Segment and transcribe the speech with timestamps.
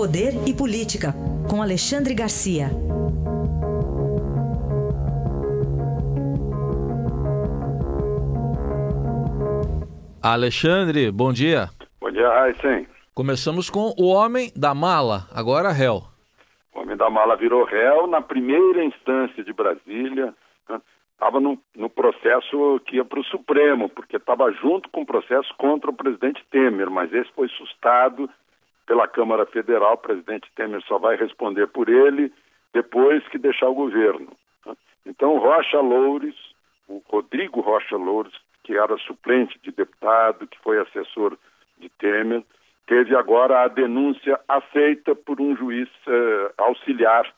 [0.00, 1.12] Poder e Política,
[1.46, 2.68] com Alexandre Garcia.
[10.22, 11.68] Alexandre, bom dia.
[12.00, 12.88] Bom dia, Raíssen.
[13.14, 16.04] Começamos com o homem da mala, agora réu.
[16.74, 20.32] O homem da mala virou réu na primeira instância de Brasília.
[21.12, 21.46] Estava né?
[21.46, 25.90] no, no, processo que ia para o Supremo, porque estava junto com o processo contra
[25.90, 28.30] o presidente Temer, mas esse foi sustado
[28.90, 29.94] pela Câmara Federal.
[29.94, 32.32] O presidente Temer só vai responder por ele
[32.74, 34.32] depois que deixar o governo.
[34.66, 34.74] Né?
[35.06, 36.34] Então, Rocha Loures,
[36.88, 41.38] o Rodrigo Rocha Loures, que era suplente de deputado, que foi assessor
[41.78, 42.42] de Temer,
[42.88, 47.32] teve agora a denúncia aceita por um juiz uh, auxiliar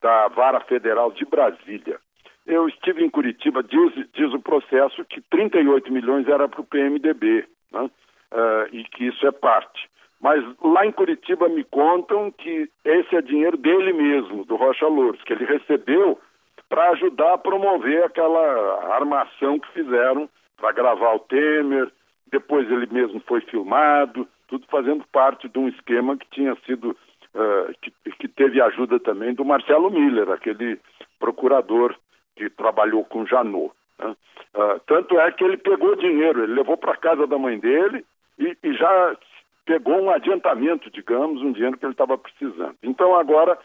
[0.00, 2.00] da Vara Federal de Brasília.
[2.46, 7.46] Eu estive em Curitiba, diz, diz o processo que 38 milhões era para o PMDB,
[7.70, 7.82] né?
[7.82, 9.86] uh, e que isso é parte.
[10.24, 15.22] Mas lá em Curitiba me contam que esse é dinheiro dele mesmo, do Rocha Louros,
[15.22, 16.18] que ele recebeu
[16.66, 21.92] para ajudar a promover aquela armação que fizeram para gravar o Temer.
[22.32, 26.96] Depois ele mesmo foi filmado, tudo fazendo parte de um esquema que tinha sido
[27.34, 30.80] uh, que, que, teve ajuda também do Marcelo Miller, aquele
[31.20, 31.94] procurador
[32.34, 33.74] que trabalhou com Janot.
[33.98, 34.16] Né?
[34.54, 38.06] Uh, tanto é que ele pegou dinheiro, ele levou para casa da mãe dele
[38.38, 39.14] e, e já
[39.64, 42.76] pegou um adiantamento, digamos, um dinheiro que ele estava precisando.
[42.82, 43.58] Então agora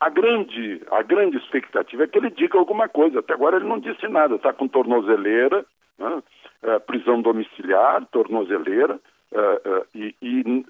[0.00, 3.20] a grande, a grande expectativa é que ele diga alguma coisa.
[3.20, 5.64] Até agora ele não disse nada, está com tornozeleira,
[5.98, 6.22] né?
[6.62, 8.98] é, prisão domiciliar, tornozeleira,
[9.32, 10.64] é, é, e, e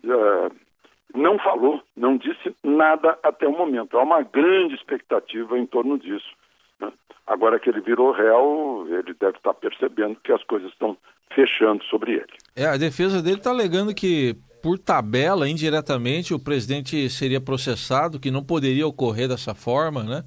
[1.14, 3.96] não falou, não disse nada até o momento.
[3.96, 6.28] Há uma grande expectativa em torno disso.
[6.80, 6.92] Né?
[7.26, 10.96] Agora que ele virou réu, ele deve estar percebendo que as coisas estão
[11.32, 12.32] fechando sobre ele.
[12.56, 18.30] É, a defesa dele está alegando que por tabela, indiretamente, o presidente seria processado, que
[18.30, 20.22] não poderia ocorrer dessa forma, né?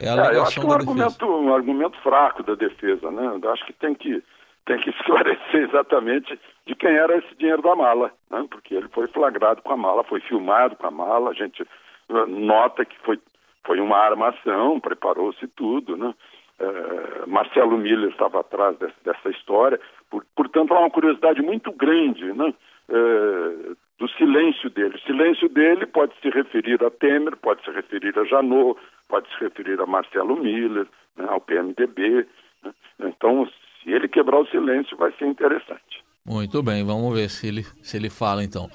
[0.00, 3.38] É a é, eu acho que é um argumento, um argumento fraco da defesa, né?
[3.42, 4.22] Eu acho que tem que
[4.68, 8.46] tem que esclarecer exatamente de quem era esse dinheiro da mala, né?
[8.50, 12.26] porque ele foi flagrado com a mala, foi filmado com a mala, a gente uh,
[12.26, 13.18] nota que foi,
[13.64, 16.14] foi uma armação, preparou-se tudo, né?
[16.60, 22.32] Uh, Marcelo Miller estava atrás dessa, dessa história, por, portanto há uma curiosidade muito grande
[22.32, 22.52] né?
[22.88, 23.67] Uh,
[23.98, 24.98] do silêncio dele.
[25.04, 28.78] Silêncio dele pode se referir a Temer, pode se referir a Janot,
[29.08, 30.86] pode se referir a Marcelo Miller,
[31.16, 31.26] né?
[31.28, 32.26] ao PMDB.
[32.62, 32.72] Né?
[33.00, 33.48] Então,
[33.82, 36.04] se ele quebrar o silêncio, vai ser interessante.
[36.24, 38.68] Muito bem, vamos ver se ele, se ele fala então.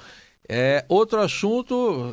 [0.46, 2.12] É, outro assunto,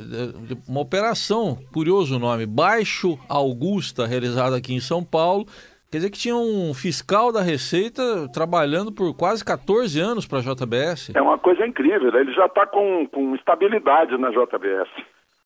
[0.68, 5.46] uma operação, curioso o nome, Baixo Augusta, realizada aqui em São Paulo.
[5.92, 10.42] Quer dizer que tinha um fiscal da Receita trabalhando por quase 14 anos para a
[10.42, 11.12] JBS.
[11.14, 12.22] É uma coisa incrível, né?
[12.22, 14.90] ele já está com, com estabilidade na JBS,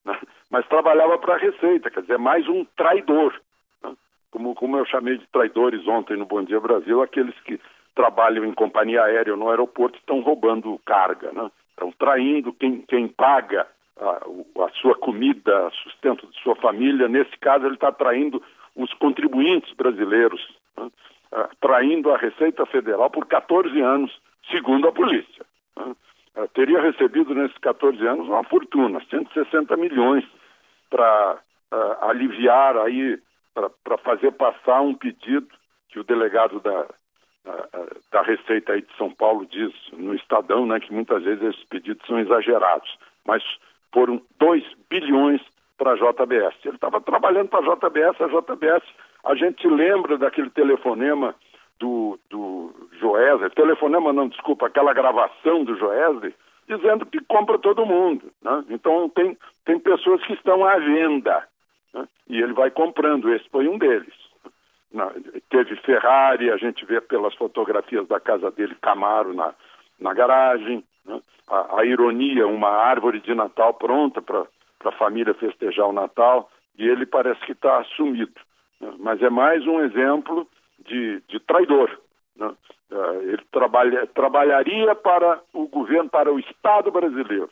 [0.06, 0.18] né?
[0.52, 3.34] mas trabalhava para a Receita, quer dizer, mais um traidor
[4.36, 7.58] como, como eu chamei de traidores ontem no Bom Dia Brasil, aqueles que
[7.96, 11.50] trabalham em companhia aérea no aeroporto estão roubando carga, né?
[11.70, 13.66] estão traindo quem, quem paga
[13.98, 17.08] a, a sua comida, sustento de sua família.
[17.08, 18.44] Nesse caso, ele está traindo
[18.76, 20.42] os contribuintes brasileiros,
[20.78, 20.86] né?
[20.86, 24.12] uh, traindo a Receita Federal por 14 anos,
[24.52, 25.46] segundo a polícia.
[25.78, 25.96] Né?
[26.36, 30.26] Uh, teria recebido nesses 14 anos uma fortuna, 160 milhões,
[30.90, 31.40] para
[31.72, 33.20] uh, aliviar aí
[33.86, 35.48] para fazer passar um pedido
[35.88, 36.88] que o delegado da,
[38.12, 42.06] da Receita aí de São Paulo diz no Estadão, né, que muitas vezes esses pedidos
[42.06, 43.42] são exagerados, mas
[43.94, 45.42] foram 2 bilhões
[45.96, 46.56] JBS.
[46.64, 48.84] Ele estava trabalhando para a JBS, a JBS,
[49.24, 51.36] a gente lembra daquele telefonema
[51.80, 56.34] do, do Joesley, telefonema não, desculpa, aquela gravação do Joesley,
[56.68, 58.32] dizendo que compra todo mundo.
[58.42, 58.64] Né?
[58.70, 61.48] Então tem, tem pessoas que estão à venda.
[61.94, 62.08] Né?
[62.30, 64.14] E ele vai comprando, esse foi um deles.
[64.92, 65.12] Na,
[65.50, 69.54] teve Ferrari, a gente vê pelas fotografias da casa dele, Camaro na,
[70.00, 70.84] na garagem.
[71.06, 71.20] Né?
[71.50, 74.46] A, a, ironia, uma árvore de Natal pronta para
[74.90, 78.34] a família festejar o Natal, e ele parece que está assumido.
[78.80, 78.94] Né?
[79.00, 80.48] Mas é mais um exemplo
[80.80, 81.90] de, de traidor.
[82.36, 82.54] Né?
[82.92, 87.50] Uh, ele trabalha, trabalharia para o governo, para o Estado brasileiro.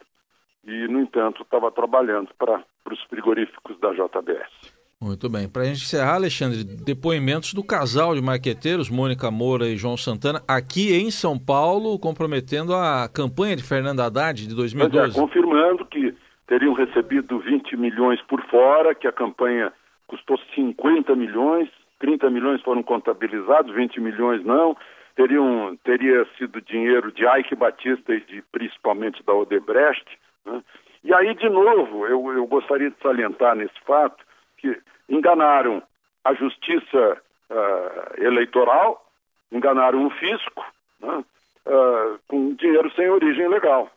[0.65, 4.73] E, no entanto, estava trabalhando para para os frigoríficos da JBS.
[5.01, 5.49] Muito bem.
[5.49, 10.41] Para a gente encerrar, Alexandre, depoimentos do casal de marqueteiros, Mônica Moura e João Santana,
[10.47, 15.17] aqui em São Paulo, comprometendo a campanha de Fernando Haddad de 2012.
[15.17, 16.15] É, confirmando que
[16.47, 19.71] teriam recebido 20 milhões por fora, que a campanha
[20.07, 21.69] custou 50 milhões,
[21.99, 24.75] 30 milhões foram contabilizados, 20 milhões não.
[25.15, 30.05] Teriam, teria sido dinheiro de Ike Batista e de, principalmente da Odebrecht.
[30.45, 30.61] Né?
[31.03, 34.23] E aí, de novo, eu, eu gostaria de salientar nesse fato
[34.57, 34.77] que
[35.09, 35.83] enganaram
[36.23, 39.05] a justiça uh, eleitoral,
[39.51, 40.65] enganaram o fisco,
[41.01, 41.23] né,
[41.67, 43.91] uh, com dinheiro sem origem legal.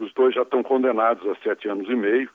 [0.00, 2.28] Os dois já estão condenados a sete anos e meio.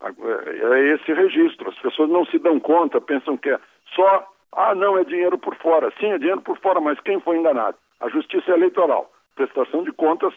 [0.00, 1.68] É esse registro.
[1.68, 3.58] As pessoas não se dão conta, pensam que é
[3.94, 5.92] só, ah, não, é dinheiro por fora.
[5.98, 7.76] Sim, é dinheiro por fora, mas quem foi enganado?
[8.00, 9.12] A justiça eleitoral.
[9.34, 10.32] Prestação de contas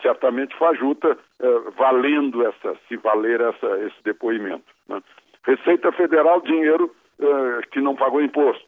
[0.00, 4.64] certamente fajuta, eh, valendo essa, se valer essa, esse depoimento.
[4.88, 5.02] Né?
[5.44, 8.66] Receita Federal, dinheiro eh, que não pagou imposto,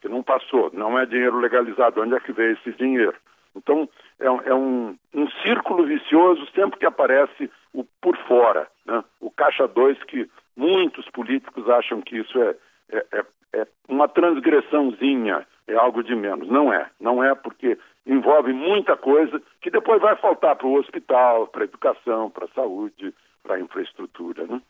[0.00, 2.00] que não passou, não é dinheiro legalizado.
[2.00, 3.14] Onde é que veio esse dinheiro?
[3.56, 3.88] Então,
[4.20, 8.66] é, é um, um, círculo vicioso sempre que aparece o por fora.
[8.84, 9.02] Né?
[9.20, 12.54] O Caixa 2, que muitos políticos acham que isso é,
[12.92, 13.24] é, é,
[13.60, 16.48] é uma transgressãozinha, é algo de menos.
[16.48, 16.88] Não é.
[17.00, 21.64] Não é porque envolve muita coisa que depois vai faltar para o hospital, para a
[21.64, 23.12] educação, para a saúde,
[23.42, 24.60] para a infraestrutura, né?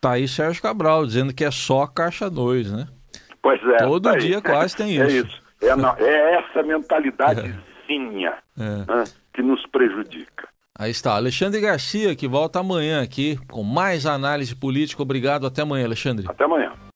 [0.00, 2.86] Tá aí Sérgio Cabral dizendo que é só Caixa 2, né?
[3.42, 3.78] Pois é.
[3.78, 4.42] Todo tá dia aí.
[4.42, 5.02] quase tem isso.
[5.02, 5.42] É isso.
[5.62, 6.62] É, na, é essa
[8.58, 8.92] é.
[8.92, 9.04] né,
[9.34, 10.48] que nos prejudica.
[10.78, 15.02] Aí está, Alexandre Garcia, que volta amanhã aqui com mais análise política.
[15.02, 16.26] Obrigado, até amanhã, Alexandre.
[16.28, 16.72] Até amanhã.